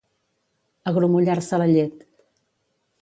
[0.91, 2.03] Agrumollar-se la llet.